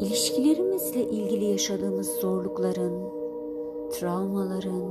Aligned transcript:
İlişkilerimizle 0.00 1.02
ilgili 1.02 1.44
yaşadığımız 1.44 2.08
zorlukların, 2.08 2.92
travmaların, 3.92 4.84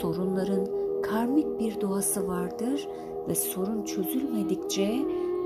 sorunların 0.00 0.68
karmik 1.02 1.60
bir 1.60 1.80
doğası 1.80 2.28
vardır 2.28 2.88
ve 3.28 3.34
sorun 3.34 3.82
çözülmedikçe 3.82 4.98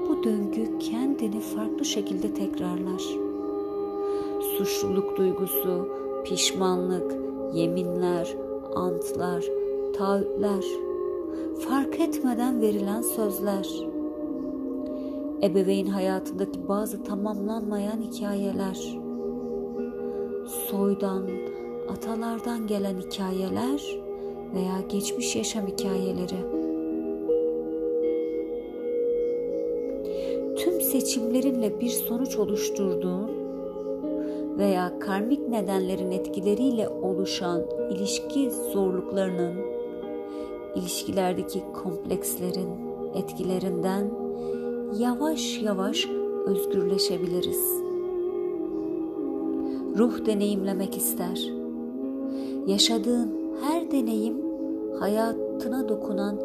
bu 0.08 0.24
döngü 0.24 0.78
kendini 0.78 1.40
farklı 1.40 1.84
şekilde 1.84 2.34
tekrarlar. 2.34 3.02
Suçluluk 4.56 5.16
duygusu, 5.16 5.88
pişmanlık, 6.24 7.16
yeminler, 7.54 8.36
antlar, 8.74 9.44
taahhütler, 9.92 10.64
fark 11.58 12.00
etmeden 12.00 12.60
verilen 12.60 13.02
sözler, 13.02 13.87
ebeveyn 15.42 15.86
hayatındaki 15.86 16.68
bazı 16.68 17.04
tamamlanmayan 17.04 18.02
hikayeler, 18.02 18.98
soydan, 20.70 21.28
atalardan 21.88 22.66
gelen 22.66 22.98
hikayeler 22.98 23.82
veya 24.54 24.80
geçmiş 24.88 25.36
yaşam 25.36 25.66
hikayeleri. 25.66 26.58
Tüm 30.56 30.80
seçimlerinle 30.80 31.80
bir 31.80 31.88
sonuç 31.88 32.36
oluşturduğun 32.36 33.30
veya 34.58 34.98
karmik 34.98 35.48
nedenlerin 35.48 36.10
etkileriyle 36.10 36.88
oluşan 36.88 37.62
ilişki 37.90 38.50
zorluklarının, 38.50 39.54
ilişkilerdeki 40.74 41.62
komplekslerin 41.82 42.68
etkilerinden 43.14 44.27
yavaş 44.96 45.62
yavaş 45.62 46.08
özgürleşebiliriz. 46.46 47.82
Ruh 49.98 50.26
deneyimlemek 50.26 50.96
ister. 50.96 51.52
Yaşadığın 52.66 53.34
her 53.62 53.90
deneyim 53.90 54.36
hayatına 55.00 55.88
dokunan 55.88 56.38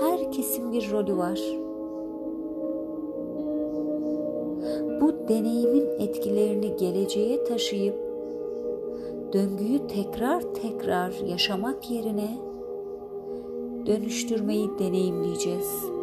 herkesin 0.00 0.72
bir 0.72 0.90
rolü 0.92 1.16
var. 1.16 1.40
Bu 5.00 5.28
deneyimin 5.28 5.86
etkilerini 5.98 6.76
geleceğe 6.76 7.44
taşıyıp 7.44 7.96
döngüyü 9.32 9.86
tekrar 9.86 10.42
tekrar 10.54 11.12
yaşamak 11.12 11.90
yerine 11.90 12.38
dönüştürmeyi 13.86 14.68
deneyimleyeceğiz. 14.78 15.97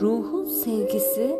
Ruhun 0.00 0.44
sevgisi 0.44 1.36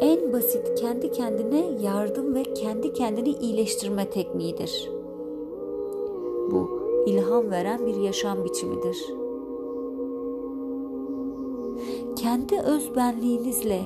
en 0.00 0.32
basit 0.32 0.74
kendi 0.74 1.12
kendine 1.12 1.82
yardım 1.82 2.34
ve 2.34 2.42
kendi 2.42 2.92
kendini 2.92 3.30
iyileştirme 3.30 4.10
tekniğidir. 4.10 4.90
Bu 6.50 6.80
ilham 7.06 7.50
veren 7.50 7.86
bir 7.86 7.96
yaşam 7.96 8.44
biçimidir. 8.44 8.96
Kendi 12.16 12.60
özbenliğinizle 12.60 13.80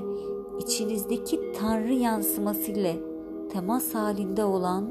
içinizdeki 0.58 1.52
tanrı 1.52 1.92
yansımasıyla 1.92 2.92
temas 3.52 3.94
halinde 3.94 4.44
olan 4.44 4.90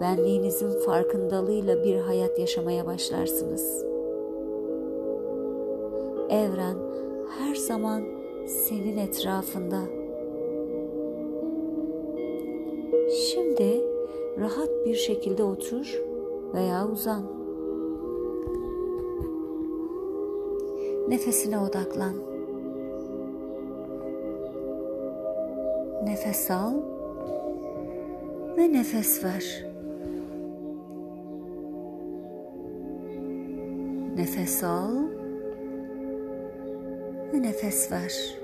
benliğinizin 0.00 0.80
farkındalığıyla 0.80 1.84
bir 1.84 1.96
hayat 1.96 2.38
yaşamaya 2.38 2.86
başlarsınız. 2.86 3.91
Evren 6.32 6.76
her 7.38 7.54
zaman 7.54 8.02
senin 8.46 8.96
etrafında. 8.96 9.80
Şimdi 13.10 13.84
rahat 14.38 14.70
bir 14.86 14.94
şekilde 14.94 15.42
otur 15.42 16.02
veya 16.54 16.88
uzan. 16.88 17.22
Nefesine 21.08 21.58
odaklan. 21.58 22.14
Nefes 26.04 26.50
al 26.50 26.74
ve 28.56 28.72
nefes 28.72 29.24
ver. 29.24 29.66
Nefes 34.16 34.64
al 34.64 35.21
ve 37.32 37.42
nefes 37.42 37.92
ver. 37.92 38.38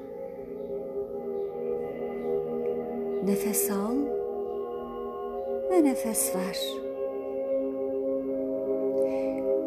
Nefes 3.24 3.70
al 3.70 3.96
ve 5.70 5.84
nefes 5.84 6.36
ver. 6.36 6.58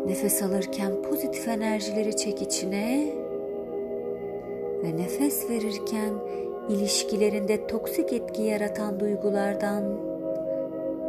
Nefes 0.05 0.43
alırken 0.43 1.01
pozitif 1.01 1.47
enerjileri 1.47 2.15
çek 2.15 2.41
içine 2.41 3.13
ve 4.83 4.97
nefes 4.97 5.49
verirken 5.49 6.13
ilişkilerinde 6.69 7.67
toksik 7.67 8.13
etki 8.13 8.41
yaratan 8.41 8.99
duygulardan 8.99 9.83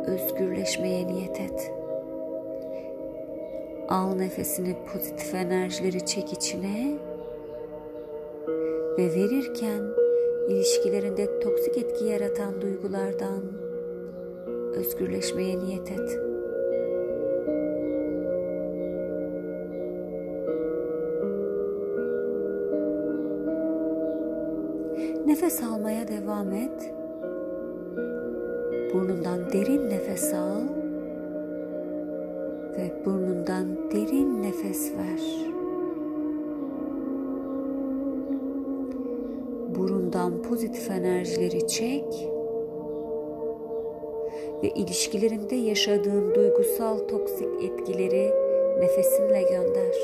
özgürleşmeye 0.06 1.06
niyet 1.06 1.40
et. 1.40 1.72
Al 3.88 4.14
nefesini 4.14 4.76
pozitif 4.92 5.34
enerjileri 5.34 6.06
çek 6.06 6.32
içine 6.32 6.92
ve 8.98 9.14
verirken 9.14 9.82
ilişkilerinde 10.48 11.40
toksik 11.40 11.78
etki 11.78 12.04
yaratan 12.04 12.60
duygulardan 12.60 13.42
özgürleşmeye 14.74 15.58
niyet 15.58 15.92
et. 15.92 16.18
Nefes 25.26 25.62
almaya 25.62 26.08
devam 26.08 26.52
et. 26.52 26.94
Burnundan 28.94 29.52
derin 29.52 29.90
nefes 29.90 30.34
al 30.34 30.62
ve 32.76 32.92
burnundan 33.04 33.90
derin 33.92 34.42
nefes 34.42 34.92
ver. 34.92 35.51
Pozitif 40.52 40.90
enerjileri 40.90 41.66
çek 41.66 42.04
ve 44.62 44.68
ilişkilerinde 44.68 45.54
yaşadığın 45.54 46.34
duygusal 46.34 46.98
toksik 46.98 47.48
etkileri 47.62 48.32
nefesinle 48.78 49.42
gönder. 49.42 49.94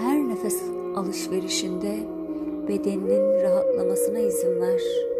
Her 0.00 0.28
nefes 0.28 0.62
alışverişinde 0.96 1.96
bedeninin 2.68 3.42
rahatlamasına 3.42 4.18
izin 4.18 4.60
ver. 4.60 5.11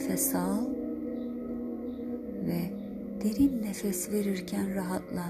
Nefes 0.00 0.34
al 0.34 0.64
ve 2.46 2.60
derin 3.24 3.62
nefes 3.62 4.12
verirken 4.12 4.74
rahatla. 4.74 5.24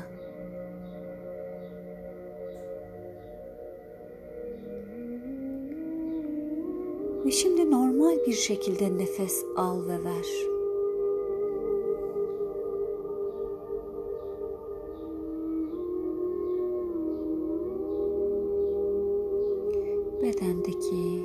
Ve 7.25 7.31
şimdi 7.31 7.71
normal 7.71 8.19
bir 8.27 8.33
şekilde 8.33 8.99
nefes 8.99 9.45
al 9.57 9.87
ve 9.89 10.05
ver. 10.05 10.27
Bedendeki 20.23 21.25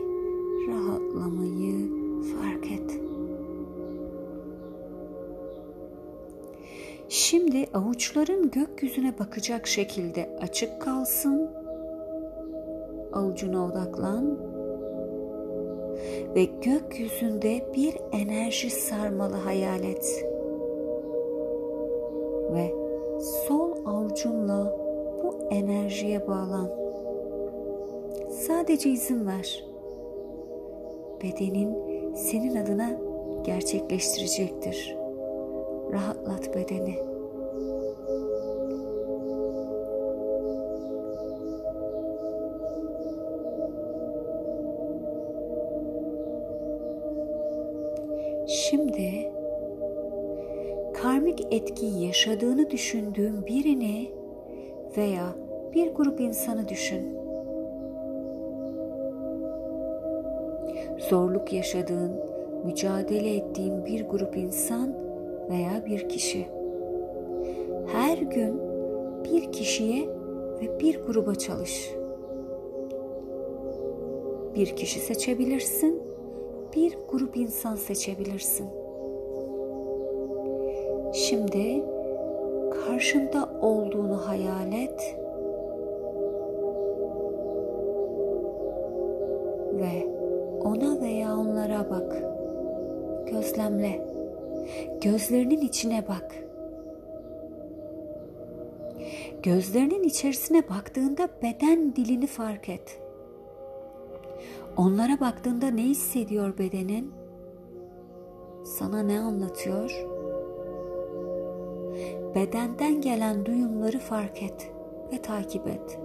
rahatlamayı 0.68 1.90
fark 2.34 2.72
et. 2.72 3.15
Şimdi 7.16 7.68
avuçların 7.74 8.52
gökyüzüne 8.52 9.20
bakacak 9.20 9.68
şekilde 9.68 10.30
açık 10.42 10.82
kalsın. 10.82 11.50
Avucuna 13.14 13.66
odaklan 13.66 14.40
ve 16.36 16.46
gökyüzünde 16.46 17.74
bir 17.76 17.96
enerji 18.12 18.70
sarmalı 18.70 19.36
hayal 19.36 19.84
et. 19.84 20.26
Ve 22.54 22.74
sol 23.48 23.86
avucunla 23.86 24.78
bu 25.24 25.36
enerjiye 25.52 26.28
bağlan. 26.28 26.70
Sadece 28.48 28.90
izin 28.90 29.28
ver 29.28 29.66
bedenin 31.24 31.76
senin 32.16 32.56
adına 32.56 33.00
gerçekleştirecektir. 33.46 35.05
Rahatlat 35.92 36.56
bedeni. 36.56 36.96
Şimdi 48.48 49.32
karmik 50.94 51.48
etkiyi 51.52 52.06
yaşadığını 52.06 52.70
düşündüğün 52.70 53.46
birini 53.46 54.12
veya 54.98 55.36
bir 55.74 55.92
grup 55.92 56.20
insanı 56.20 56.68
düşün. 56.68 57.18
Zorluk 61.10 61.54
yaşadığın, 61.54 62.20
mücadele 62.66 63.36
ettiğin 63.36 63.86
bir 63.86 64.08
grup 64.08 64.38
insan 64.38 65.05
veya 65.50 65.86
bir 65.86 66.10
kişi. 66.10 66.46
Her 67.88 68.18
gün 68.18 68.62
bir 69.24 69.52
kişiye 69.52 70.10
ve 70.62 70.80
bir 70.80 71.02
gruba 71.02 71.36
çalış. 71.36 71.92
Bir 74.56 74.76
kişi 74.76 75.00
seçebilirsin, 75.00 76.04
bir 76.76 76.98
grup 77.12 77.38
insan 77.38 77.76
seçebilirsin. 77.76 78.68
Şimdi 81.14 81.84
karşında 82.86 83.50
olduğunu 83.62 84.18
hayal 84.28 84.74
et 84.74 85.18
ve 89.74 90.08
ona 90.64 91.02
veya 91.02 91.38
onlara 91.38 91.90
bak. 91.90 92.24
Gözlemle. 93.32 94.15
Gözlerinin 95.06 95.62
içine 95.62 96.08
bak. 96.08 96.36
Gözlerinin 99.44 100.04
içerisine 100.04 100.70
baktığında 100.70 101.30
beden 101.44 101.96
dilini 101.96 102.28
fark 102.28 102.70
et. 102.70 103.02
Onlara 104.78 105.20
baktığında 105.20 105.68
ne 105.68 105.82
hissediyor 105.84 106.58
bedenin? 106.58 107.14
Sana 108.64 109.04
ne 109.04 109.20
anlatıyor? 109.20 110.06
Bedenden 112.36 113.02
gelen 113.02 113.46
duyumları 113.46 114.00
fark 114.00 114.44
et 114.44 114.72
ve 115.14 115.22
takip 115.22 115.68
et. 115.68 116.00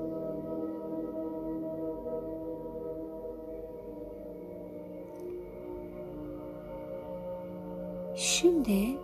Şimdi 8.21 8.99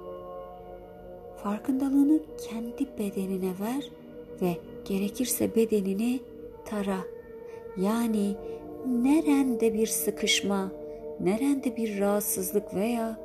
farkındalığını 1.43 2.21
kendi 2.51 2.87
bedenine 2.99 3.53
ver 3.61 3.91
ve 4.43 4.57
gerekirse 4.85 5.55
bedenini 5.55 6.21
tara. 6.65 6.99
Yani 7.77 8.37
nerende 8.87 9.75
bir 9.75 9.87
sıkışma, 9.87 10.73
nerende 11.21 11.77
bir 11.77 12.01
rahatsızlık 12.01 12.75
veya 12.75 13.19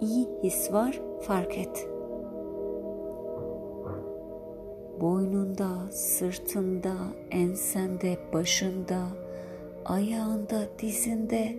iyi 0.00 0.28
his 0.42 0.72
var 0.72 1.00
fark 1.20 1.58
et. 1.58 1.88
Boynunda, 5.00 5.90
sırtında, 5.90 6.96
ensende, 7.30 8.18
başında, 8.32 9.06
ayağında, 9.84 10.68
dizinde, 10.78 11.56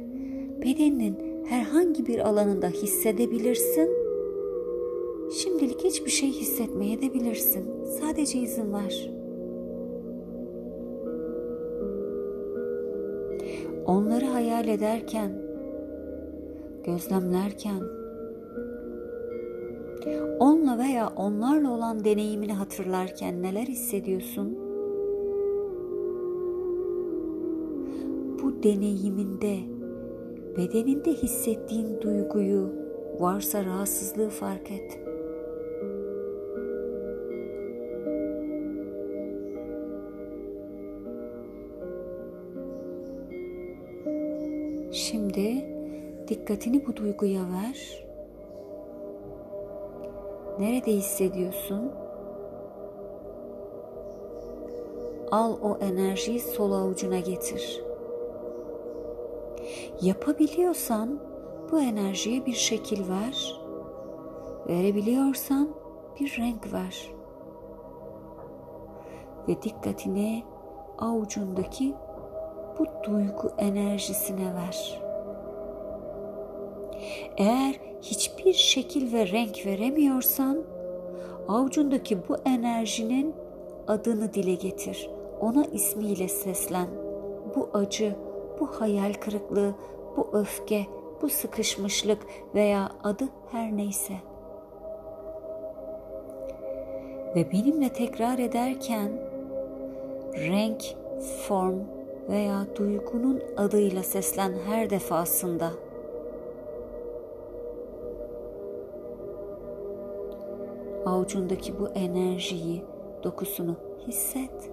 bedeninin 0.62 1.31
herhangi 1.46 2.06
bir 2.06 2.20
alanında 2.30 2.68
hissedebilirsin. 2.68 3.90
Şimdilik 5.32 5.84
hiçbir 5.84 6.12
şey 6.12 6.30
hissetmeye 6.30 7.02
de 7.02 7.14
bilirsin. 7.14 7.66
Sadece 8.00 8.40
izin 8.40 8.74
ver. 8.74 9.12
Onları 13.86 14.26
hayal 14.26 14.68
ederken, 14.68 15.32
gözlemlerken, 16.84 17.82
onunla 20.40 20.78
veya 20.78 21.14
onlarla 21.16 21.72
olan 21.72 22.04
deneyimini 22.04 22.54
hatırlarken 22.54 23.44
neler 23.44 23.68
hissediyorsun? 23.68 24.58
Bu 28.44 28.64
deneyiminde 28.64 29.81
bedeninde 30.58 31.14
hissettiğin 31.14 32.02
duyguyu 32.02 32.74
varsa 33.20 33.66
rahatsızlığı 33.66 34.30
fark 34.30 34.72
et. 34.72 35.00
Şimdi 44.92 45.66
dikkatini 46.28 46.88
bu 46.88 46.96
duyguya 46.96 47.42
ver. 47.42 48.06
Nerede 50.60 50.92
hissediyorsun? 50.92 51.92
Al 55.32 55.58
o 55.62 55.78
enerjiyi 55.82 56.40
sol 56.40 56.72
avucuna 56.72 57.20
getir. 57.20 57.91
Yapabiliyorsan 60.02 61.20
bu 61.72 61.82
enerjiye 61.82 62.46
bir 62.46 62.54
şekil 62.54 63.10
ver. 63.10 63.62
Verebiliyorsan 64.68 65.70
bir 66.20 66.38
renk 66.40 66.74
ver. 66.74 67.12
Ve 69.48 69.62
dikkatini 69.62 70.44
avucundaki 70.98 71.94
bu 72.80 72.86
duygu 73.04 73.52
enerjisine 73.58 74.56
ver. 74.56 75.02
Eğer 77.38 77.80
hiçbir 78.02 78.54
şekil 78.54 79.14
ve 79.14 79.28
renk 79.28 79.66
veremiyorsan 79.66 80.64
avucundaki 81.48 82.18
bu 82.30 82.38
enerjinin 82.46 83.36
adını 83.88 84.34
dile 84.34 84.54
getir. 84.54 85.10
Ona 85.42 85.66
ismiyle 85.66 86.28
seslen. 86.28 86.88
Bu 87.56 87.70
acı, 87.74 88.16
bu 88.62 88.68
hayal 88.68 89.14
kırıklığı, 89.14 89.74
bu 90.18 90.28
öfke, 90.34 90.86
bu 91.22 91.30
sıkışmışlık 91.30 92.20
veya 92.56 92.90
adı 93.04 93.30
her 93.52 93.78
neyse. 93.78 94.14
Ve 97.36 97.52
benimle 97.52 97.90
tekrar 97.90 98.40
ederken 98.40 99.12
renk, 100.34 100.84
form 101.48 101.80
veya 102.30 102.66
duygunun 102.76 103.42
adıyla 103.58 104.04
seslen 104.04 104.54
her 104.66 104.90
defasında. 104.90 105.72
Avucundaki 111.06 111.80
bu 111.80 111.90
enerjiyi, 111.90 112.84
dokusunu 113.24 113.76
hisset. 114.08 114.72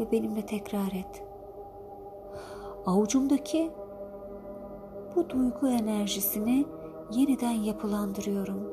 Ve 0.00 0.12
benimle 0.12 0.46
tekrar 0.46 0.86
et. 0.86 1.22
Avucumdaki 2.86 3.70
bu 5.16 5.30
duygu 5.30 5.68
enerjisini 5.68 6.66
yeniden 7.12 7.50
yapılandırıyorum. 7.50 8.70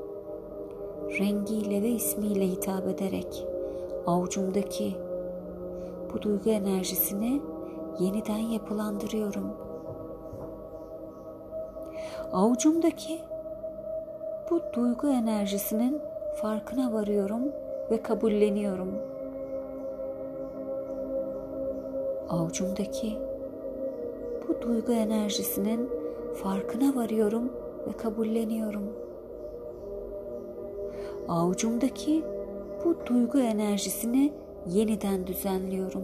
Rengiyle 1.19 1.81
ve 1.81 1.89
ismiyle 1.89 2.47
hitap 2.47 2.87
ederek 2.87 3.47
avucumdaki 4.07 4.95
bu 6.13 6.21
duygu 6.21 6.49
enerjisini 6.49 7.41
yeniden 7.99 8.37
yapılandırıyorum. 8.37 9.51
Avucumdaki 12.33 13.19
bu 14.51 14.61
duygu 14.73 15.07
enerjisinin 15.07 16.01
farkına 16.41 16.93
varıyorum 16.93 17.43
ve 17.91 18.01
kabulleniyorum.'' 18.01 19.14
Avucumdaki 22.29 23.17
bu 24.47 24.61
duygu 24.61 24.91
enerjisinin 24.91 25.89
farkına 26.33 26.95
varıyorum 26.95 27.51
ve 27.87 27.91
kabulleniyorum. 27.97 28.83
Avucumdaki 31.27 32.23
bu 32.85 32.95
duygu 33.05 33.39
enerjisini 33.39 34.33
yeniden 34.67 35.27
düzenliyorum. 35.27 36.03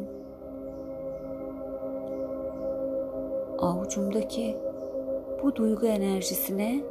Avucumdaki 3.60 4.58
bu 5.44 5.56
duygu 5.56 5.86
enerjisine 5.86 6.84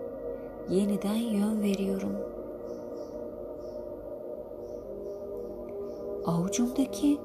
yeniden 0.68 1.14
yön 1.14 1.62
veriyorum. 1.62 2.16
Avucumdaki 6.26 7.18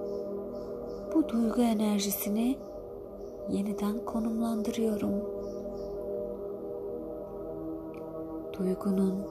bu 1.15 1.29
duygu 1.29 1.61
enerjisini 1.61 2.57
yeniden 3.49 4.05
konumlandırıyorum. 4.05 5.11
Duygunun 8.59 9.27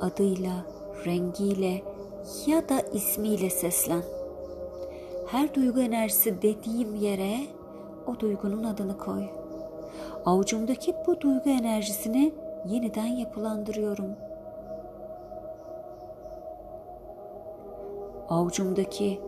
adıyla, 0.00 0.52
rengiyle 1.06 1.82
ya 2.46 2.68
da 2.68 2.80
ismiyle 2.80 3.50
seslen. 3.50 4.02
Her 5.26 5.54
duygu 5.54 5.80
enerjisi 5.80 6.42
dediğim 6.42 6.94
yere 6.94 7.36
o 8.06 8.20
duygunun 8.20 8.64
adını 8.64 8.98
koy. 8.98 9.24
Avucumdaki 10.26 10.94
bu 11.06 11.20
duygu 11.20 11.50
enerjisini 11.50 12.32
yeniden 12.66 13.06
yapılandırıyorum. 13.06 14.10
Avucumdaki 18.28 19.20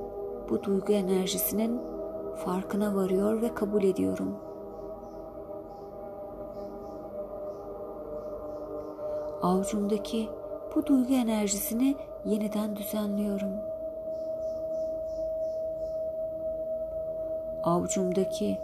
bu 0.51 0.63
duygu 0.63 0.93
enerjisinin 0.93 1.90
farkına 2.45 2.95
varıyor 2.95 3.43
ve 3.43 3.55
kabul 3.55 3.83
ediyorum. 3.83 4.37
Avucumdaki 9.43 10.29
bu 10.75 10.87
duygu 10.87 11.13
enerjisini 11.13 11.97
yeniden 12.25 12.77
düzenliyorum. 12.77 13.53
Avucumdaki 17.65 18.59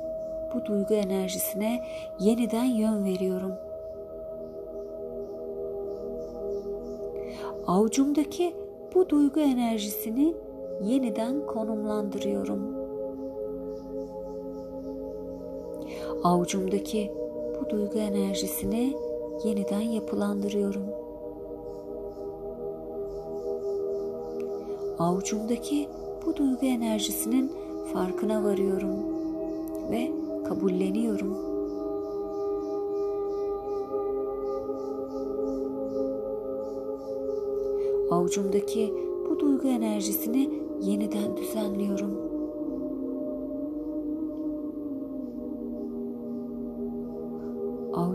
bu 0.54 0.66
duygu 0.66 0.94
enerjisine 0.94 1.84
yeniden 2.20 2.64
yön 2.64 3.04
veriyorum. 3.04 3.52
Avucumdaki 7.66 8.56
bu 8.94 9.08
duygu 9.08 9.40
enerjisini 9.40 10.34
yeniden 10.82 11.46
konumlandırıyorum. 11.46 12.85
Avucumdaki 16.24 17.12
bu 17.60 17.70
duygu 17.70 17.98
enerjisini 17.98 18.96
yeniden 19.44 19.80
yapılandırıyorum. 19.80 20.82
Avucumdaki 24.98 25.88
bu 26.26 26.36
duygu 26.36 26.66
enerjisinin 26.66 27.52
farkına 27.92 28.44
varıyorum 28.44 28.96
ve 29.90 30.10
kabulleniyorum. 30.48 31.36
Avucumdaki 38.10 38.94
bu 39.30 39.40
duygu 39.40 39.68
enerjisini 39.68 40.50
yeniden 40.80 41.36
düzenliyorum. 41.36 42.25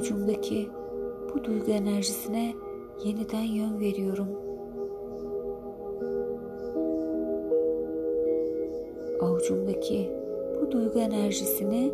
Avucumdaki 0.01 0.70
bu 1.34 1.43
duygu 1.43 1.72
enerjisine 1.72 2.53
yeniden 3.05 3.43
yön 3.43 3.79
veriyorum. 3.79 4.27
Avucumdaki 9.22 10.12
bu 10.62 10.72
duygu 10.72 11.00
enerjisini 11.00 11.93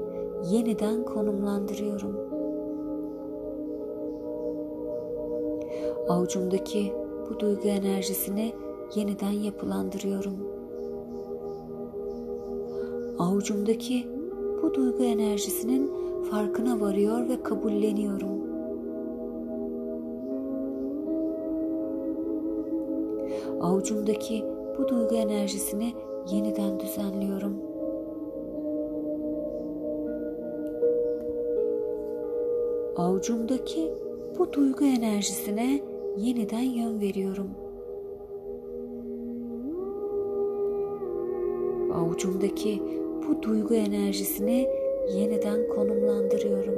yeniden 0.52 1.06
konumlandırıyorum. 1.06 2.16
Avucumdaki 6.10 6.94
bu 7.30 7.40
duygu 7.40 7.68
enerjisini 7.68 8.54
yeniden 8.96 9.32
yapılandırıyorum. 9.32 10.38
Avucumdaki 13.20 14.08
bu 14.64 14.74
duygu 14.74 15.04
enerjisinin 15.04 16.07
farkına 16.24 16.80
varıyor 16.80 17.30
ve 17.30 17.44
kabulleniyorum. 17.44 18.48
Avucumdaki 23.62 24.46
bu 24.78 24.88
duygu 24.88 25.16
enerjisini 25.16 25.94
yeniden 26.32 26.80
düzenliyorum. 26.80 27.54
Avucumdaki 32.98 33.92
bu 34.40 34.54
duygu 34.54 34.86
enerjisine 34.86 35.82
yeniden 36.18 36.64
yön 36.64 37.02
veriyorum. 37.02 37.50
Avucumdaki 41.94 42.82
bu 43.28 43.44
duygu 43.44 43.74
enerjisini 43.74 44.68
yeniden 45.14 45.68
konumlandırıyorum. 45.68 46.76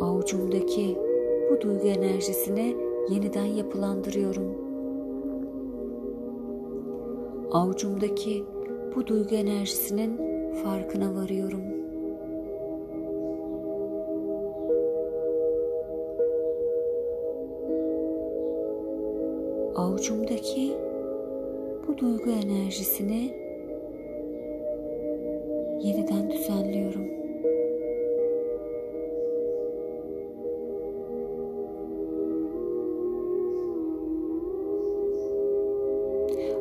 Avucumdaki 0.00 0.98
bu 1.50 1.60
duygu 1.60 1.86
enerjisini 1.86 2.76
yeniden 3.10 3.44
yapılandırıyorum. 3.44 4.54
Avucumdaki 7.52 8.44
bu 8.96 9.06
duygu 9.06 9.34
enerjisinin 9.34 10.20
farkına 10.62 11.14
varıyorum. 11.14 11.62
Avucumdaki 19.74 20.83
duygu 21.98 22.30
enerjisini 22.30 23.34
yeniden 25.82 26.30
düzenliyorum. 26.30 27.04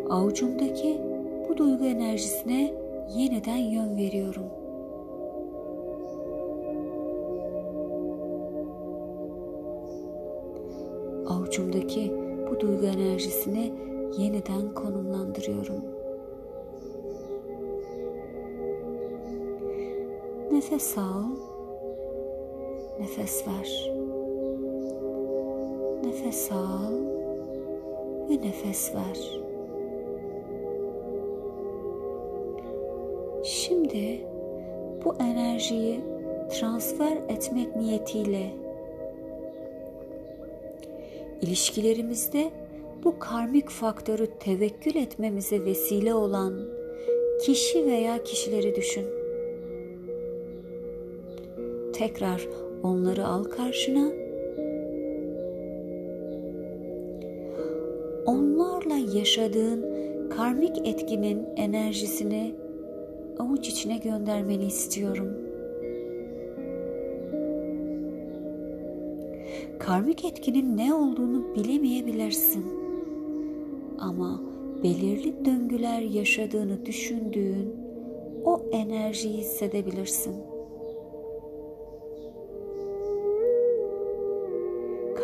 Avucumdaki 0.10 1.02
bu 1.50 1.58
duygu 1.58 1.86
enerjisine 1.86 2.74
yeniden 3.16 3.58
yön 3.58 3.98
veriyorum. 3.98 4.46
Avucumdaki 11.28 12.12
bu 12.52 12.60
duygu 12.60 12.86
enerjisini 12.86 13.74
yeniden 14.18 14.74
konumlandırıyorum. 14.74 15.84
Nefes 20.52 20.98
al, 20.98 21.24
nefes 23.00 23.48
ver. 23.48 23.92
Nefes 26.04 26.52
al 26.52 26.94
ve 28.30 28.48
nefes 28.48 28.96
ver. 28.96 29.40
Şimdi 33.44 34.28
bu 35.06 35.16
enerjiyi 35.16 36.02
transfer 36.50 37.18
etmek 37.30 37.76
niyetiyle 37.76 38.52
ilişkilerimizde 41.42 42.52
bu 43.04 43.20
karmik 43.20 43.70
faktörü 43.70 44.28
tevekkül 44.40 44.96
etmemize 44.96 45.66
vesile 45.66 46.14
olan 46.14 46.54
kişi 47.46 47.86
veya 47.86 48.24
kişileri 48.24 48.76
düşün. 48.76 49.06
Tekrar 51.94 52.48
onları 52.84 53.26
al 53.26 53.44
karşına. 53.44 54.12
Onlarla 58.26 59.18
yaşadığın 59.18 59.94
karmik 60.30 60.88
etkinin 60.88 61.46
enerjisini 61.56 62.56
avuç 63.40 63.70
içine 63.70 63.98
göndermeni 63.98 64.66
istiyorum. 64.66 65.28
Karmik 69.80 70.26
etkinin 70.26 70.78
ne 70.78 70.94
olduğunu 70.94 71.56
bilemeyebilirsin. 71.56 72.83
Ama 74.04 74.42
belirli 74.84 75.46
döngüler 75.46 76.02
yaşadığını 76.02 76.86
düşündüğün 76.86 77.76
o 78.46 78.62
enerjiyi 78.72 79.38
hissedebilirsin. 79.38 80.36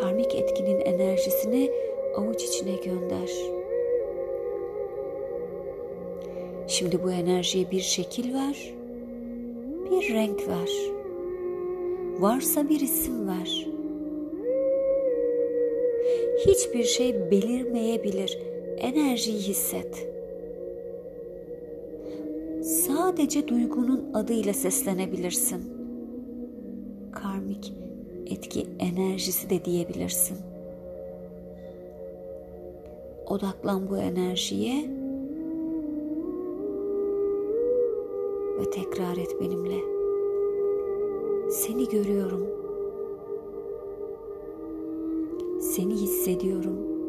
Karmik 0.00 0.34
etkinin 0.34 0.80
enerjisini 0.80 1.70
avuç 2.16 2.44
içine 2.44 2.76
gönder. 2.76 3.30
Şimdi 6.66 7.02
bu 7.02 7.10
enerjiye 7.10 7.70
bir 7.70 7.80
şekil 7.80 8.34
ver, 8.34 8.74
bir 9.90 10.14
renk 10.14 10.48
ver. 10.48 10.70
Varsa 12.20 12.68
bir 12.68 12.80
isim 12.80 13.28
ver. 13.28 13.66
Hiçbir 16.46 16.84
şey 16.84 17.30
belirmeyebilir. 17.30 18.38
Enerjiyi 18.80 19.38
hisset. 19.38 20.10
sadece 23.30 23.48
duygunun 23.48 24.14
adıyla 24.14 24.52
seslenebilirsin. 24.52 25.60
Karmik 27.12 27.72
etki 28.26 28.66
enerjisi 28.78 29.50
de 29.50 29.64
diyebilirsin. 29.64 30.36
Odaklan 33.26 33.90
bu 33.90 33.96
enerjiye 33.96 34.90
ve 38.60 38.70
tekrar 38.70 39.16
et 39.16 39.40
benimle. 39.40 39.80
Seni 41.50 41.88
görüyorum. 41.88 42.46
Seni 45.60 45.94
hissediyorum. 45.94 46.99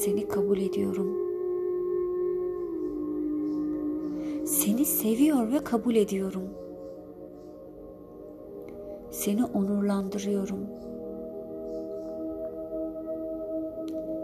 Seni 0.00 0.28
kabul 0.28 0.58
ediyorum. 0.58 1.16
Seni 4.46 4.84
seviyor 4.84 5.52
ve 5.52 5.64
kabul 5.64 5.94
ediyorum. 5.94 6.42
Seni 9.10 9.44
onurlandırıyorum. 9.44 10.58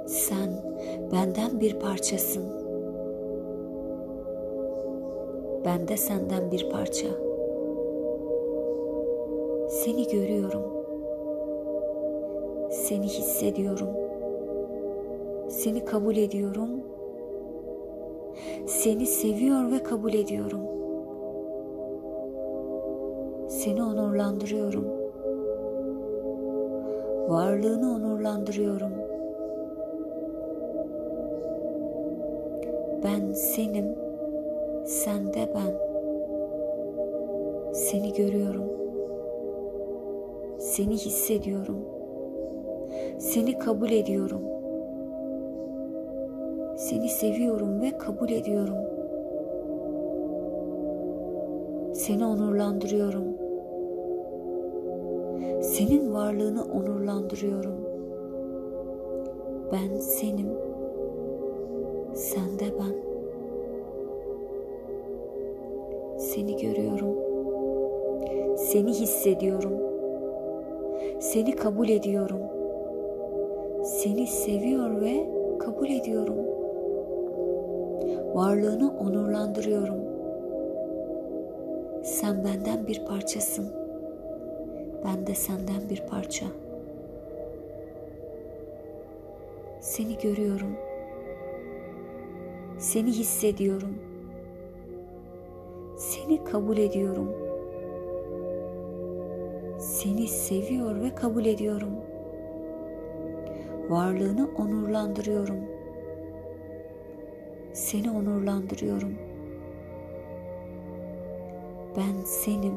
Sen 0.07 0.51
benden 1.13 1.61
bir 1.61 1.81
parçasın. 1.81 2.45
Ben 5.65 5.89
de 5.89 5.97
senden 5.97 6.51
bir 6.51 6.71
parça. 6.71 7.09
Seni 9.69 10.09
görüyorum. 10.09 10.63
Seni 12.71 13.07
hissediyorum. 13.07 14.12
Seni 15.63 15.85
kabul 15.85 16.17
ediyorum 16.17 16.71
seni 18.67 19.07
seviyor 19.07 19.71
ve 19.71 19.83
kabul 19.83 20.15
ediyorum. 20.15 20.61
Seni 23.49 23.83
onurlandırıyorum. 23.83 24.87
Varlığını 27.29 27.95
onurlandırıyorum. 27.95 28.93
Ben 33.05 33.33
senim, 33.33 33.95
sen 34.85 35.35
de 35.35 35.49
ben. 35.55 35.75
Seni 37.73 38.13
görüyorum. 38.13 38.65
Seni 40.59 40.95
hissediyorum. 40.95 41.79
Seni 43.19 43.59
kabul 43.59 43.91
ediyorum. 43.91 44.52
Seni 46.93 47.09
seviyorum 47.09 47.81
ve 47.81 47.99
kabul 47.99 48.31
ediyorum. 48.31 48.77
Seni 51.95 52.27
onurlandırıyorum. 52.27 53.25
Senin 55.63 56.15
varlığını 56.15 56.65
onurlandırıyorum. 56.65 57.77
Ben 59.73 59.97
senim. 59.97 60.49
Sen 62.15 62.59
de 62.59 62.65
ben. 62.79 62.95
Seni 66.19 66.57
görüyorum. 66.57 67.17
Seni 68.57 68.91
hissediyorum. 68.91 69.73
Seni 71.21 71.57
kabul 71.57 71.89
ediyorum. 71.89 72.41
Seni 73.85 74.27
seviyor 74.27 75.01
ve 75.01 75.27
kabul 75.59 75.89
ediyorum 75.89 76.62
varlığını 78.35 78.99
onurlandırıyorum. 78.99 79.97
Sen 82.05 82.45
benden 82.45 82.87
bir 82.87 83.05
parçasın. 83.07 83.73
Ben 85.05 85.27
de 85.27 85.35
senden 85.35 85.91
bir 85.91 86.07
parça. 86.07 86.47
Seni 89.81 90.19
görüyorum. 90.19 90.77
Seni 92.79 93.11
hissediyorum. 93.11 93.99
Seni 95.97 96.45
kabul 96.45 96.77
ediyorum. 96.77 97.33
Seni 99.79 100.29
seviyor 100.29 101.01
ve 101.01 101.15
kabul 101.15 101.45
ediyorum. 101.45 101.93
Varlığını 103.89 104.49
onurlandırıyorum.'' 104.59 105.72
Seni 107.83 108.11
onurlandırıyorum. 108.11 109.15
Ben 111.97 112.25
senim. 112.25 112.75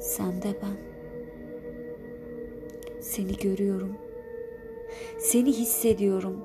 Sen 0.00 0.42
de 0.42 0.48
ben. 0.62 0.76
Seni 3.00 3.36
görüyorum. 3.36 3.96
Seni 5.18 5.52
hissediyorum. 5.52 6.44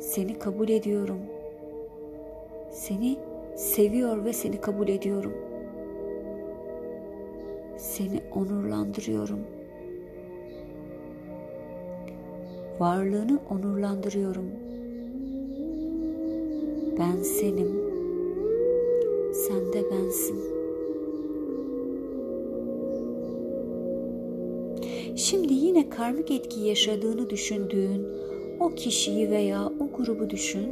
Seni 0.00 0.38
kabul 0.38 0.68
ediyorum. 0.68 1.20
Seni 2.70 3.18
seviyor 3.56 4.24
ve 4.24 4.32
seni 4.32 4.60
kabul 4.60 4.88
ediyorum. 4.88 5.34
Seni 7.76 8.20
onurlandırıyorum. 8.34 9.40
Varlığını 12.80 13.40
onurlandırıyorum.'' 13.50 14.71
Ben 16.98 17.22
senim. 17.22 17.70
Sen 19.32 19.72
de 19.72 19.90
bensin. 19.90 20.38
Şimdi 25.16 25.54
yine 25.54 25.88
karmik 25.90 26.30
etki 26.30 26.60
yaşadığını 26.60 27.30
düşündüğün 27.30 28.06
o 28.60 28.74
kişiyi 28.74 29.30
veya 29.30 29.72
o 29.80 29.96
grubu 29.96 30.30
düşün. 30.30 30.68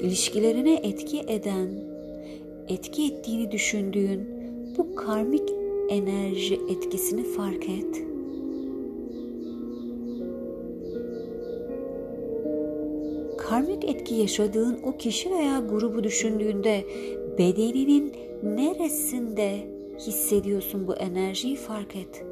İlişkilerine 0.00 0.74
etki 0.74 1.20
eden, 1.20 1.68
etki 2.68 3.06
ettiğini 3.06 3.52
düşündüğün 3.52 4.28
bu 4.78 4.94
karmik 4.94 5.52
enerji 5.88 6.60
etkisini 6.70 7.22
fark 7.24 7.68
et. 7.68 8.09
Karmik 13.50 13.84
etki 13.84 14.14
yaşadığın 14.14 14.80
o 14.82 14.96
kişi 14.96 15.30
veya 15.30 15.58
grubu 15.58 16.04
düşündüğünde 16.04 16.84
bedeninin 17.38 18.12
neresinde 18.42 19.66
hissediyorsun 19.98 20.86
bu 20.86 20.94
enerjiyi 20.94 21.56
fark 21.56 21.96
et. 21.96 22.24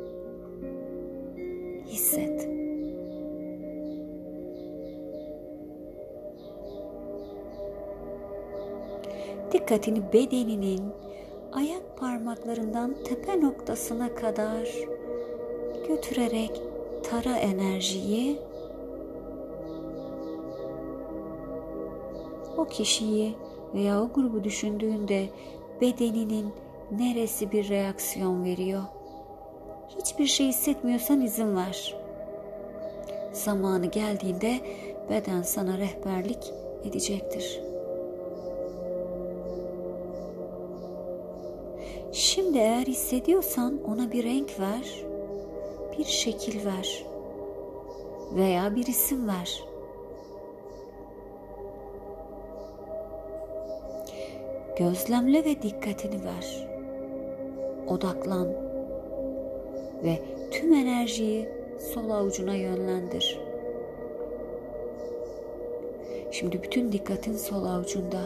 Hisset. 1.87 2.48
Dikkatini 9.52 10.02
bedeninin 10.12 10.81
ayak 11.52 11.96
parmaklarından 11.96 12.94
tepe 13.04 13.40
noktasına 13.40 14.14
kadar 14.14 14.68
götürerek 15.88 16.62
tara 17.02 17.37
enerjiyi 17.37 18.38
o 22.59 22.64
kişiyi 22.64 23.35
veya 23.75 24.03
o 24.03 24.12
grubu 24.14 24.44
düşündüğünde 24.44 25.29
bedeninin 25.81 26.53
neresi 26.90 27.53
bir 27.53 27.68
reaksiyon 27.68 28.44
veriyor? 28.44 28.83
Hiçbir 29.99 30.27
şey 30.27 30.47
hissetmiyorsan 30.47 31.21
izin 31.21 31.57
ver. 31.57 31.97
Zamanı 33.33 33.87
geldiğinde 33.87 34.61
beden 35.11 35.42
sana 35.42 35.79
rehberlik 35.79 36.53
edecektir. 36.85 37.61
Şimdi 42.12 42.59
eğer 42.59 42.87
hissediyorsan 42.87 43.81
ona 43.85 44.12
bir 44.12 44.25
renk 44.25 44.61
ver, 44.61 45.05
bir 45.99 46.05
şekil 46.05 46.64
ver 46.66 47.05
veya 48.35 48.77
bir 48.77 48.87
isim 48.87 49.29
ver. 49.29 49.64
Gözlemle 54.79 55.45
ve 55.45 55.62
dikkatini 55.62 56.25
ver. 56.25 56.69
Odaklan 57.88 58.49
ve 60.05 60.23
tüm 60.51 60.73
enerjiyi 60.73 61.49
sol 61.95 62.11
avucuna 62.11 62.55
yönlendir. 62.55 63.41
Şimdi 66.31 66.62
bütün 66.62 66.93
dikkatin 66.93 67.37
sol 67.37 67.64
avucunda. 67.64 68.21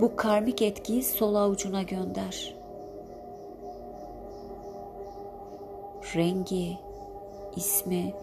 Bu 0.00 0.16
karmik 0.16 0.62
etkiyi 0.62 1.02
sol 1.02 1.34
avucuna 1.34 1.82
gönder. 1.82 2.54
Rengi, 6.14 6.78
ismi, 7.56 8.14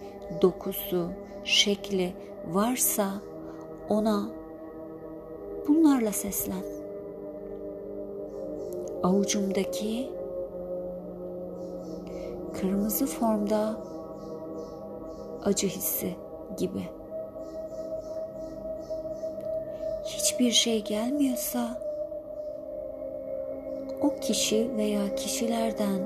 dokusu, 0.41 1.09
şekli 1.43 2.13
varsa 2.47 3.11
ona 3.89 4.29
bunlarla 5.67 6.11
seslen. 6.11 6.63
Avucumdaki 9.03 10.09
kırmızı 12.53 13.05
formda 13.05 13.77
acı 15.43 15.67
hissi 15.67 16.15
gibi. 16.57 16.83
Hiçbir 20.05 20.51
şey 20.51 20.83
gelmiyorsa 20.83 21.81
o 24.01 24.19
kişi 24.19 24.77
veya 24.77 25.15
kişilerden 25.15 25.99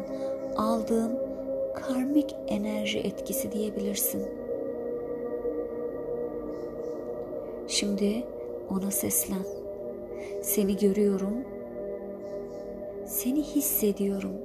aldığım 0.57 1.11
karmik 1.73 2.35
enerji 2.47 2.99
etkisi 2.99 3.51
diyebilirsin. 3.51 4.27
Şimdi 7.67 8.23
ona 8.69 8.91
seslen. 8.91 9.45
Seni 10.41 10.77
görüyorum. 10.77 11.33
Seni 13.05 13.41
hissediyorum. 13.41 14.35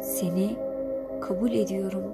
Seni 0.00 0.56
kabul 1.20 1.52
ediyorum. 1.52 2.04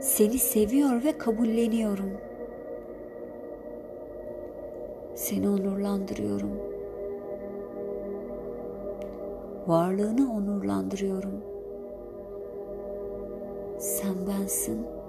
Seni 0.00 0.38
seviyor 0.38 1.04
ve 1.04 1.18
kabulleniyorum. 1.18 2.10
Seni 5.14 5.48
onurlandırıyorum. 5.48 6.52
Varlığını 9.66 10.32
onurlandırıyorum. 10.32 11.44
Sen 13.78 14.26
bensin. 14.28 15.01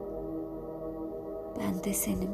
Ben 1.60 1.84
de 1.84 1.94
senim. 1.94 2.32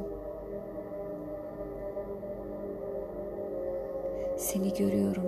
Seni 4.38 4.74
görüyorum. 4.74 5.28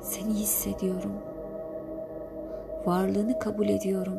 Seni 0.00 0.32
hissediyorum. 0.32 1.12
Varlığını 2.86 3.38
kabul 3.38 3.68
ediyorum. 3.68 4.18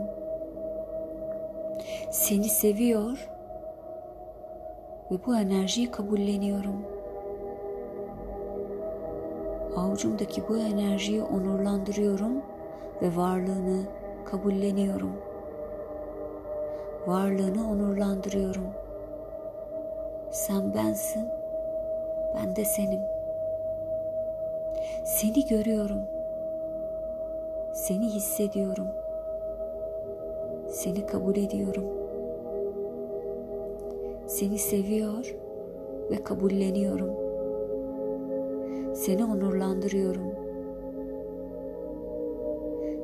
Seni 2.12 2.50
seviyor 2.50 3.30
ve 5.12 5.16
bu 5.26 5.36
enerjiyi 5.36 5.92
kabulleniyorum. 5.92 6.86
Avucumdaki 9.76 10.44
bu 10.50 10.58
enerjiyi 10.58 11.24
onurlandırıyorum 11.24 12.42
ve 13.02 13.16
varlığını 13.16 13.84
kabulleniyorum. 14.26 15.27
Varlığını 17.08 17.72
onurlandırıyorum. 17.72 18.68
Sen 20.32 20.74
bensin, 20.74 21.28
ben 22.36 22.56
de 22.56 22.66
senim. 22.66 23.00
Seni 25.06 25.48
görüyorum. 25.48 26.02
Seni 27.74 28.06
hissediyorum. 28.06 28.88
Seni 30.70 31.06
kabul 31.06 31.36
ediyorum. 31.36 31.84
Seni 34.28 34.58
seviyor 34.58 35.36
ve 36.12 36.24
kabulleniyorum. 36.24 37.12
Seni 38.96 39.26
onurlandırıyorum. 39.26 40.32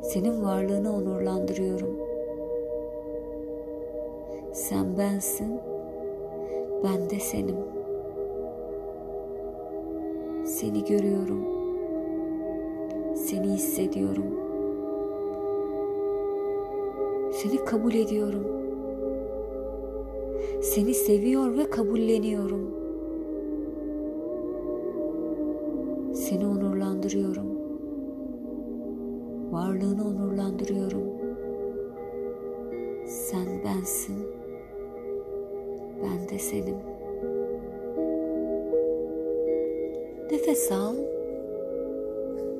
Senin 0.04 0.44
varlığını 0.44 0.96
onurlandırıyorum. 0.96 2.03
Sen 4.54 4.98
bensin, 4.98 5.60
ben 6.84 7.10
de 7.10 7.20
senim. 7.20 7.56
Seni 10.46 10.86
görüyorum. 10.86 11.46
Seni 13.16 13.48
hissediyorum. 13.48 14.26
Seni 17.32 17.66
kabul 17.66 17.94
ediyorum. 17.94 18.48
Seni 20.62 20.94
seviyor 20.94 21.58
ve 21.58 21.70
kabulleniyorum. 21.70 22.72
Seni 26.14 26.48
onurlandırıyorum. 26.48 27.48
Varlığını 29.52 30.08
onurlandırıyorum. 30.08 31.04
Sen 33.06 33.48
bensin. 33.66 34.33
Senim. 36.50 36.76
Nefes 40.32 40.72
al 40.72 40.96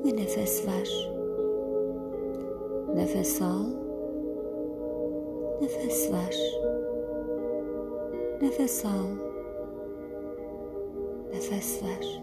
ve 0.04 0.16
nefes 0.16 0.66
ver. 0.66 0.90
Nefes 2.94 3.42
al, 3.42 3.66
nefes 5.60 6.12
ver. 6.12 6.36
Nefes 8.42 8.84
al, 8.84 9.08
nefes 11.32 11.82
ver. 11.82 12.22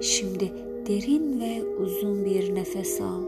Şimdi 0.00 0.52
derin 0.86 1.40
ve 1.40 1.82
uzun 1.82 2.24
bir 2.24 2.54
nefes 2.54 3.00
al. 3.00 3.22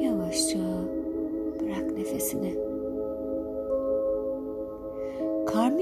Yavaşça 0.00 0.75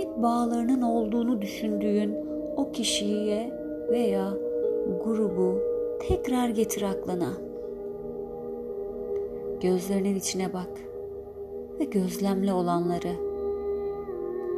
Karmik 0.05 0.23
bağlarının 0.23 0.83
olduğunu 0.83 1.43
düşündüğün 1.43 2.17
o 2.57 2.73
kişiye 2.73 3.53
veya 3.91 4.33
grubu 5.05 5.59
tekrar 6.09 6.49
getir 6.49 6.83
aklına. 6.83 7.33
Gözlerinin 9.61 10.15
içine 10.15 10.53
bak 10.53 10.71
ve 11.81 11.85
gözlemle 11.85 12.53
olanları. 12.53 13.13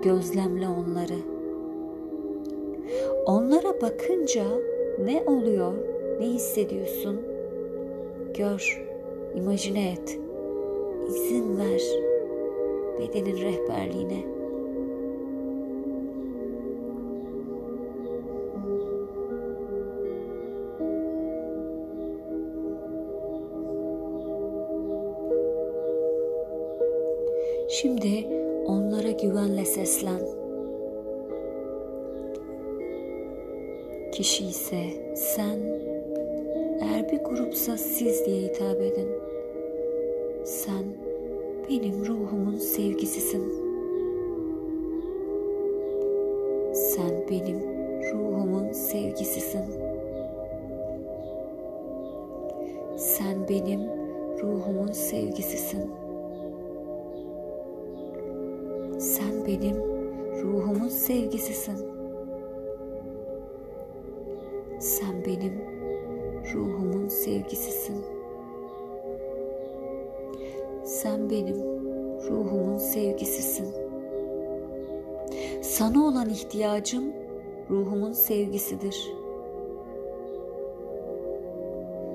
Gözlemle 0.02 0.68
onları. 0.68 1.18
Onlara 3.26 3.80
bakınca 3.82 4.44
ne 5.04 5.22
oluyor? 5.26 5.72
Ne 6.20 6.26
hissediyorsun? 6.26 7.20
Gör, 8.34 8.86
imajine 9.34 9.92
et. 9.92 10.18
İzin 11.08 11.58
ver 11.58 11.82
bedenin 12.98 13.36
rehberliğine. 13.36 14.35
Benim 41.68 42.06
ruhumun 42.06 42.58
sevgisisin. 42.58 43.42
Sen 46.74 47.26
benim 47.30 47.60
ruhumun 48.12 48.72
sevgisisin. 48.72 49.64
Sen 52.96 53.48
benim 53.48 53.80
ruhumun 54.42 54.92
sevgisisin. 54.92 55.90
Sen 58.98 59.46
benim 59.46 59.76
ruhumun 60.42 60.88
sevgisisin. 60.88 61.78
Sen 64.80 65.24
benim 65.26 65.52
ruhumun 66.54 67.08
sevgisisin. 67.08 68.15
Sevgisisin. 72.96 73.74
Sana 75.62 76.04
olan 76.04 76.28
ihtiyacım 76.28 77.04
ruhumun 77.70 78.12
sevgisidir. 78.12 79.12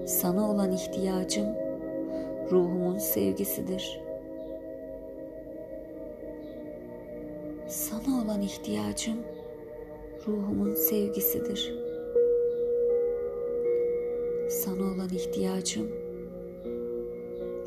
Sana 0.05 0.51
olan 0.51 0.71
ihtiyacım 0.71 1.47
ruhumun 2.51 2.97
sevgisidir.'' 2.97 4.01
Sana 7.67 8.23
olan 8.23 8.41
ihtiyacım 8.41 9.17
ruhumun 10.27 10.75
sevgisidir. 10.75 11.73
Sana 14.49 14.83
olan 14.83 15.09
ihtiyacım 15.09 15.91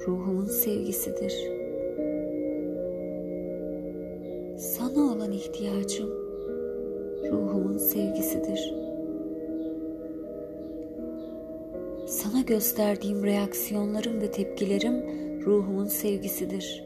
ruhumun 0.07 0.47
sevgisidir. 0.47 1.54
Ruhumun 7.35 7.79
sevgisidir. 7.79 8.75
Sana 12.07 12.41
gösterdiğim 12.41 13.25
reaksiyonlarım 13.25 14.21
ve 14.21 14.31
tepkilerim 14.31 14.95
ruhumun 15.47 15.87
sevgisidir. 15.87 16.85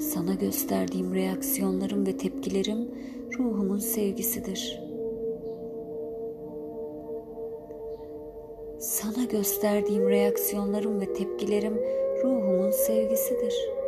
Sana 0.00 0.34
gösterdiğim 0.34 1.14
reaksiyonlarım 1.14 2.06
ve 2.06 2.16
tepkilerim 2.16 2.88
ruhumun 3.38 3.78
sevgisidir. 3.78 4.80
Sana 8.78 9.24
gösterdiğim 9.24 10.08
reaksiyonlarım 10.08 11.00
ve 11.00 11.12
tepkilerim 11.12 11.74
ruhumun 12.24 12.70
sevgisidir. 12.70 13.79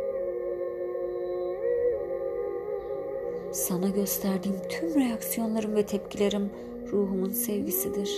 Sana 3.67 3.89
gösterdiğim 3.89 4.55
tüm 4.69 4.95
reaksiyonlarım 4.95 5.75
ve 5.75 5.85
tepkilerim 5.85 6.49
ruhumun 6.91 7.29
sevgisidir. 7.29 8.09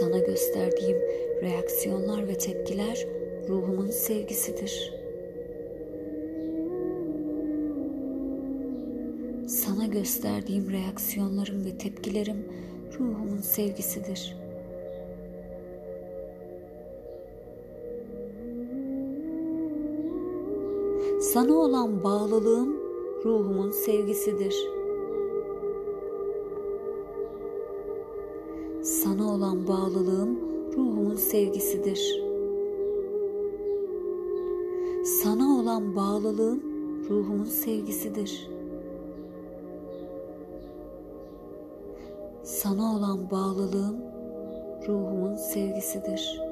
Sana 0.00 0.18
gösterdiğim 0.18 0.96
reaksiyonlar 1.42 2.28
ve 2.28 2.38
tepkiler 2.38 3.06
ruhumun 3.48 3.90
sevgisidir. 3.90 4.94
Sana 9.48 9.86
gösterdiğim 9.86 10.72
reaksiyonlarım 10.72 11.64
ve 11.64 11.78
tepkilerim 11.78 12.44
ruhumun 12.98 13.40
sevgisidir. 13.40 14.47
Sana 21.38 21.54
olan 21.54 22.04
bağlılığım 22.04 22.76
ruhumun 23.24 23.70
sevgisidir. 23.70 24.56
Sana 28.82 29.34
olan 29.34 29.66
bağlılığım 29.68 30.38
ruhumun 30.76 31.14
sevgisidir. 31.14 32.22
Sana 35.04 35.60
olan 35.60 35.96
bağlılığım 35.96 36.62
ruhumun 37.10 37.44
sevgisidir. 37.44 38.50
Sana 42.42 42.96
olan 42.96 43.30
bağlılığım 43.30 43.96
ruhumun 44.88 45.36
sevgisidir. 45.36 46.47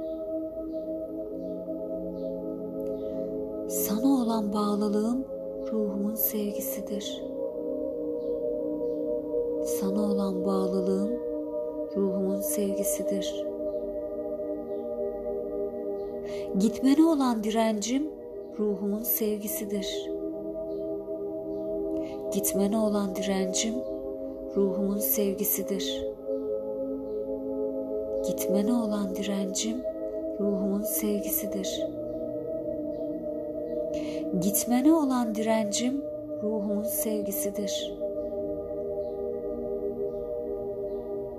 Olan 4.36 4.52
bağlılığım 4.52 5.24
ruhumun 5.72 6.14
sevgisidir. 6.14 7.22
Sana 9.64 10.02
olan 10.02 10.44
bağlılığım 10.44 11.10
ruhumun 11.96 12.40
sevgisidir. 12.40 13.44
Gitmene 16.58 17.04
olan 17.04 17.44
direncim 17.44 18.10
ruhumun 18.58 19.02
sevgisidir. 19.02 20.10
Gitmene 22.32 22.78
olan 22.78 23.16
direncim 23.16 23.74
ruhumun 24.56 24.98
sevgisidir. 24.98 26.04
Gitmene 28.26 28.72
olan 28.72 29.16
direncim 29.16 29.82
ruhumun 30.40 30.82
sevgisidir. 30.82 32.05
Gitmene 34.40 34.94
olan 34.94 35.34
direncim 35.34 36.04
ruhumun 36.42 36.82
sevgisidir. 36.82 37.92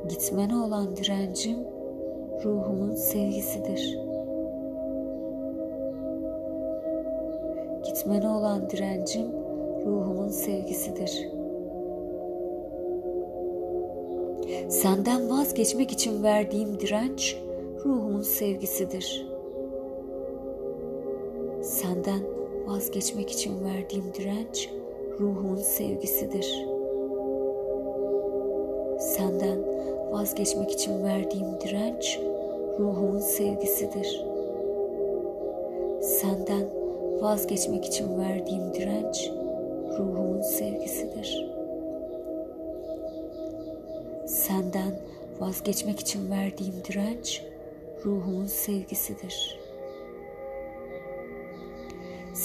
Gitmene 0.09 0.55
olan 0.55 0.95
direncim 0.95 1.57
ruhumun 2.43 2.95
sevgisidir. 2.95 3.99
Gitmene 7.85 8.29
olan 8.29 8.69
direncim 8.69 9.27
ruhumun 9.85 10.29
sevgisidir. 10.29 11.29
Senden 14.69 15.29
vazgeçmek 15.29 15.91
için 15.91 16.23
verdiğim 16.23 16.79
direnç 16.79 17.37
ruhumun 17.85 18.21
sevgisidir. 18.21 19.27
Senden 21.61 22.36
vazgeçmek 22.77 23.31
için 23.31 23.65
verdiğim 23.65 24.13
direnç 24.13 24.69
ruhumun 25.19 25.55
sevgisidir. 25.55 26.65
Senden 28.99 29.59
vazgeçmek 30.11 30.71
için 30.71 31.03
verdiğim 31.03 31.61
direnç 31.61 32.19
ruhumun 32.79 33.19
sevgisidir. 33.19 34.25
Senden 36.01 36.69
vazgeçmek 37.21 37.85
için 37.85 38.19
verdiğim 38.19 38.73
direnç 38.73 39.31
ruhumun 39.99 40.41
sevgisidir. 40.41 41.51
Senden 44.27 44.99
vazgeçmek 45.39 45.99
için 45.99 46.31
verdiğim 46.31 46.75
direnç 46.87 47.43
ruhumun 48.05 48.45
sevgisidir. 48.45 49.66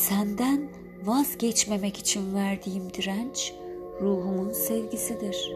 Senden 0.09 0.69
vazgeçmemek 1.05 1.97
için 1.97 2.35
verdiğim 2.35 2.95
direnç 2.95 3.55
ruhumun 4.01 4.53
sevgisidir. 4.53 5.53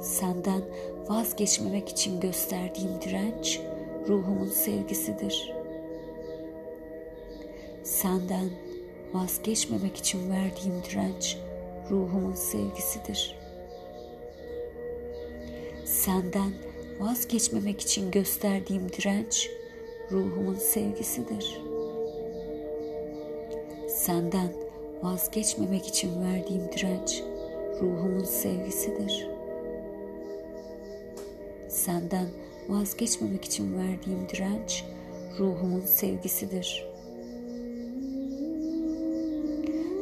Senden 0.00 0.62
vazgeçmemek 1.08 1.88
için 1.88 2.20
gösterdiğim 2.20 3.00
direnç 3.00 3.60
ruhumun 4.08 4.46
sevgisidir. 4.46 5.52
Senden 7.82 8.50
vazgeçmemek 9.12 9.96
için 9.96 10.30
verdiğim 10.30 10.84
direnç 10.84 11.38
ruhumun 11.90 12.34
sevgisidir. 12.34 13.36
Senden 15.84 16.52
vazgeçmemek 17.00 17.80
için 17.80 18.10
gösterdiğim 18.10 18.92
direnç 18.92 19.50
ruhumun 20.10 20.54
sevgisidir. 20.54 21.63
Senden 24.06 24.52
vazgeçmemek 25.02 25.86
için 25.86 26.10
verdiğim 26.22 26.72
direnç 26.72 27.22
ruhumun 27.80 28.24
sevgisidir. 28.24 29.28
Senden 31.68 32.26
vazgeçmemek 32.68 33.44
için 33.44 33.76
verdiğim 33.76 34.28
direnç 34.28 34.84
ruhumun 35.38 35.80
sevgisidir. 35.80 36.86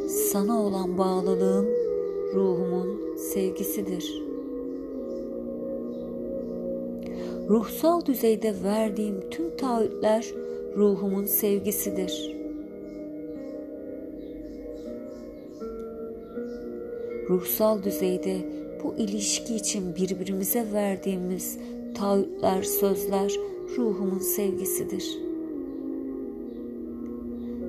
Sana 0.09 0.61
olan 0.63 0.99
bağlılığım 0.99 1.67
ruhumun 2.35 3.17
sevgisidir. 3.17 4.23
Ruhsal 7.49 8.07
düzeyde 8.07 8.55
verdiğim 8.65 9.31
tüm 9.31 9.57
taahhütler 9.57 10.33
ruhumun 10.77 11.25
sevgisidir. 11.25 12.42
Ruhsal 17.33 17.83
düzeyde 17.83 18.39
bu 18.85 18.95
ilişki 18.95 19.55
için 19.55 19.97
birbirimize 19.97 20.73
verdiğimiz 20.73 21.59
taahhütler, 21.95 22.63
sözler 22.63 23.33
ruhumun 23.77 24.19
sevgisidir. 24.19 25.19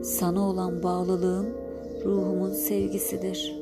Sana 0.04 0.50
olan 0.50 0.84
bağlılığım 0.84 1.46
ruhumun 2.06 2.54
sevgisidir. 2.54 3.56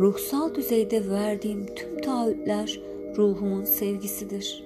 Ruhsal 0.00 0.54
düzeyde 0.54 1.10
verdiğim 1.10 1.66
tüm 1.74 2.00
taahhütler 2.00 2.80
ruhumun 3.16 3.64
sevgisidir. 3.64 4.64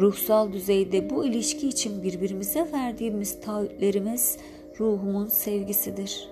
Ruhsal 0.00 0.52
düzeyde 0.52 1.10
bu 1.10 1.24
ilişki 1.24 1.68
için 1.68 2.02
birbirimize 2.02 2.66
verdiğimiz 2.72 3.40
taahhütlerimiz 3.40 4.38
ruhumun 4.80 5.26
sevgisidir. 5.26 6.31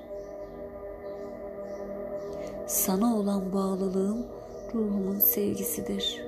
Sana 2.70 3.16
olan 3.16 3.52
bağlılığım 3.52 4.26
ruhumun 4.74 5.18
sevgisidir. 5.18 6.22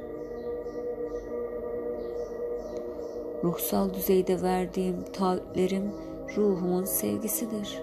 Ruhsal 3.44 3.94
düzeyde 3.94 4.42
verdiğim 4.42 5.04
taahhütlerim 5.12 5.92
ruhumun 6.36 6.84
sevgisidir. 6.84 7.82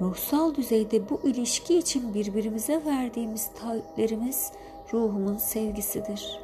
Ruhsal 0.00 0.54
düzeyde 0.54 1.10
bu 1.10 1.20
ilişki 1.24 1.78
için 1.78 2.14
birbirimize 2.14 2.84
verdiğimiz 2.86 3.50
taahhütlerimiz 3.54 4.52
ruhumun 4.92 5.36
sevgisidir. 5.36 6.40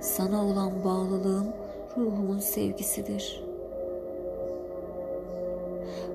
Sana 0.00 0.44
olan 0.44 0.84
bağlılığım 0.84 1.52
ruhumun 1.96 2.38
sevgisidir. 2.38 3.49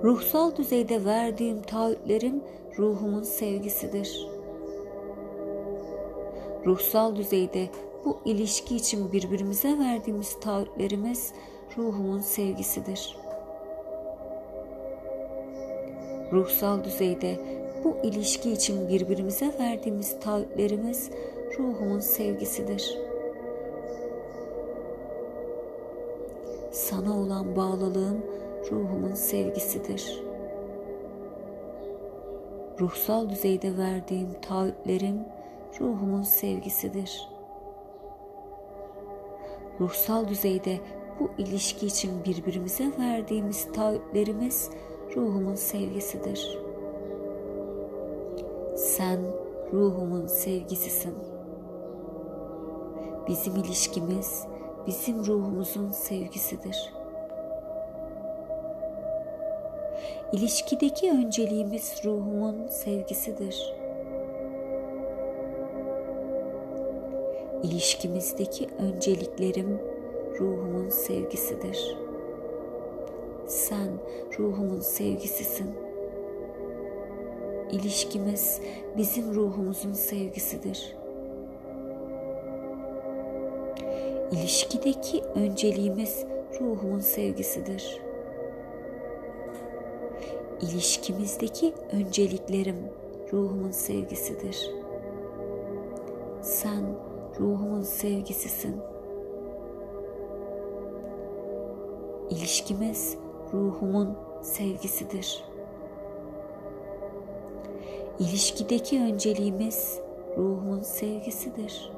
Ruhsal 0.03 0.55
düzeyde 0.55 1.05
verdiğim 1.05 1.61
taahhütlerim 1.61 2.43
ruhumun 2.77 3.23
sevgisidir. 3.23 4.27
Ruhsal 6.65 7.15
düzeyde 7.15 7.69
bu 8.05 8.17
ilişki 8.25 8.75
için 8.75 9.11
birbirimize 9.11 9.79
verdiğimiz 9.79 10.39
taahhütlerimiz 10.39 11.33
ruhumun 11.77 12.19
sevgisidir. 12.19 13.17
Ruhsal 16.31 16.83
düzeyde 16.83 17.39
bu 17.83 17.97
ilişki 18.03 18.51
için 18.51 18.89
birbirimize 18.89 19.53
verdiğimiz 19.59 20.19
taahhütlerimiz 20.19 21.09
ruhumun 21.59 21.99
sevgisidir. 21.99 22.97
Sana 26.71 27.19
olan 27.19 27.55
bağlılığım 27.55 28.25
ruhumun 28.71 29.13
sevgisidir. 29.13 30.23
Ruhsal 32.79 33.29
düzeyde 33.29 33.77
verdiğim 33.77 34.29
taahhütlerim 34.41 35.19
ruhumun 35.79 36.21
sevgisidir. 36.21 37.29
Ruhsal 39.79 40.27
düzeyde 40.27 40.79
bu 41.19 41.29
ilişki 41.37 41.87
için 41.87 42.23
birbirimize 42.25 42.91
verdiğimiz 42.99 43.71
taahhütlerimiz 43.71 44.69
ruhumun 45.15 45.55
sevgisidir. 45.55 46.59
Sen 48.75 49.19
ruhumun 49.73 50.27
sevgisisin. 50.27 51.13
Bizim 53.27 53.55
ilişkimiz 53.55 54.47
bizim 54.87 55.25
ruhumuzun 55.25 55.91
sevgisidir. 55.91 56.94
İlişkideki 60.33 61.11
önceliğimiz 61.11 62.01
ruhumun 62.05 62.67
sevgisidir. 62.67 63.73
İlişkimizdeki 67.63 68.67
önceliklerim 68.79 69.81
ruhumun 70.39 70.89
sevgisidir. 70.89 71.97
Sen 73.47 73.89
ruhumun 74.39 74.79
sevgisisin. 74.79 75.71
İlişkimiz 77.71 78.61
bizim 78.97 79.33
ruhumuzun 79.35 79.93
sevgisidir. 79.93 80.95
İlişkideki 84.31 85.23
önceliğimiz 85.35 86.25
ruhumun 86.59 86.99
sevgisidir. 86.99 88.04
İlişkimizdeki 90.61 91.73
önceliklerim 91.91 92.75
ruhumun 93.33 93.71
sevgisidir. 93.71 94.71
Sen 96.41 96.83
ruhumun 97.39 97.81
sevgisisin. 97.81 98.75
İlişkimiz 102.29 103.17
ruhumun 103.53 104.17
sevgisidir. 104.41 105.43
İlişkideki 108.19 109.01
önceliğimiz 109.01 109.99
ruhumun 110.37 110.81
sevgisidir. 110.81 111.91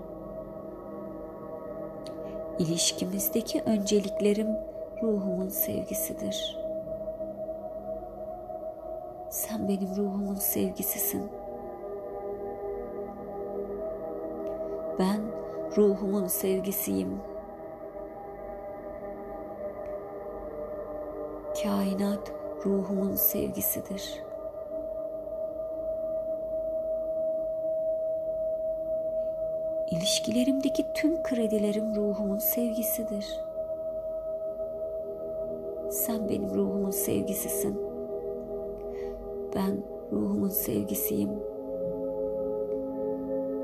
İlişkimizdeki 2.59 3.61
önceliklerim 3.61 4.47
ruhumun 5.03 5.49
sevgisidir. 5.49 6.66
Sen 9.49 9.67
benim 9.67 9.95
ruhumun 9.97 10.35
sevgisisin. 10.35 11.31
Ben 14.99 15.21
ruhumun 15.77 16.27
sevgisiyim. 16.27 17.21
Kainat 21.63 22.31
ruhumun 22.65 23.15
sevgisidir. 23.15 24.23
İlişkilerimdeki 29.91 30.93
tüm 30.93 31.23
kredilerim 31.23 31.95
ruhumun 31.95 32.37
sevgisidir. 32.37 33.39
Sen 35.91 36.29
benim 36.29 36.49
ruhumun 36.55 36.91
sevgisisin. 36.91 37.86
Ben 39.57 39.83
ruhumun 40.11 40.49
sevgisiyim. 40.49 41.29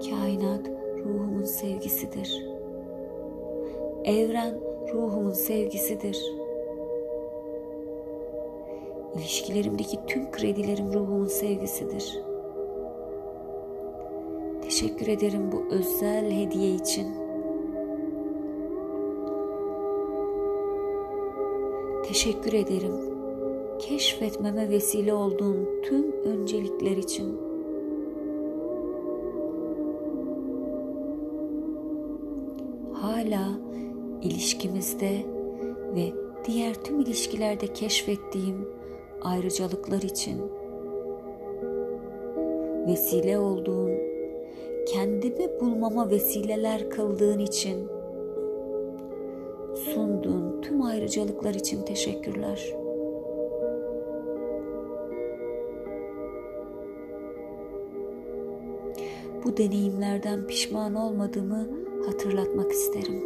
Kainat 0.10 0.70
ruhumun 1.06 1.44
sevgisidir. 1.44 2.46
Evren 4.04 4.60
ruhumun 4.94 5.32
sevgisidir. 5.32 6.24
İlişkilerimdeki 9.16 9.98
tüm 10.08 10.32
kredilerim 10.32 10.94
ruhumun 10.94 11.28
sevgisidir. 11.28 12.20
Teşekkür 14.62 15.08
ederim 15.08 15.52
bu 15.52 15.76
özel 15.76 16.32
hediye 16.32 16.76
için. 16.76 17.08
Teşekkür 22.04 22.54
ederim. 22.54 23.13
Keşfetmeme 23.90 24.70
vesile 24.70 25.14
olduğun 25.14 25.70
tüm 25.84 26.12
öncelikler 26.12 26.98
için. 26.98 27.40
Hala 32.94 33.50
ilişkimizde 34.22 35.26
ve 35.96 36.14
diğer 36.46 36.74
tüm 36.74 37.00
ilişkilerde 37.00 37.68
keşfettiğim 37.68 38.70
ayrıcalıklar 39.22 40.02
için 40.02 40.42
vesile 42.88 43.40
olduğun, 43.40 43.92
kendimi 44.86 45.60
bulmama 45.62 46.10
vesileler 46.10 46.90
kıldığın 46.90 47.40
için 47.40 47.88
sunduğun 49.76 50.62
tüm 50.62 50.82
ayrıcalıklar 50.82 51.54
için 51.54 51.82
teşekkürler. 51.82 52.83
Bu 59.46 59.58
deneyimlerden 59.58 60.48
pişman 60.48 60.96
olmadığımı 60.96 61.68
hatırlatmak 62.06 62.72
isterim. 62.72 63.24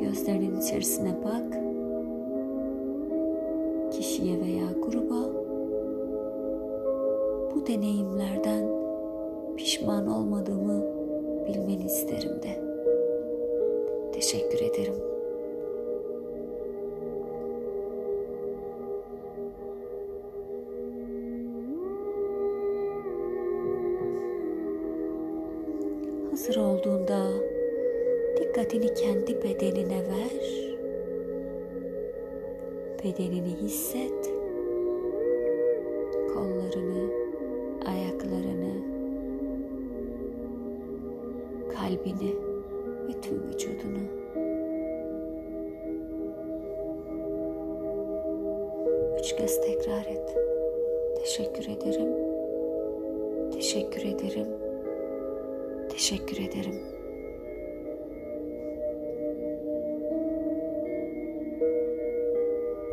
Gözlerinin 0.00 0.60
içerisine 0.60 1.14
bak 1.24 1.58
kişiye 3.92 4.40
veya 4.40 4.66
gruba 4.82 5.30
bu 7.54 7.66
deneyimlerden 7.66 8.68
pişman 9.56 10.06
olmadığımı 10.06 10.84
bilmeni 11.48 11.84
isterim 11.84 12.42
de. 12.42 12.62
Teşekkür 14.12 14.60
ederim. 14.60 15.11
Hazır 26.42 26.56
olduğunda 26.56 27.30
dikkatini 28.40 28.94
kendi 28.94 29.42
bedenine 29.42 29.98
ver 29.98 30.72
bedenini 33.04 33.56
hisset. 33.56 34.31